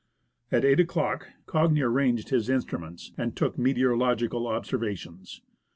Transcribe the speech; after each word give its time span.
At 0.51 0.65
8 0.65 0.79
o'clock 0.79 1.27
Cagni 1.45 1.83
arranged 1.83 2.29
his 2.29 2.49
instruments 2.49 3.11
and 3.19 3.35
took 3.35 3.55
meteoro 3.55 3.95
logical 3.95 4.47
observations. 4.47 5.43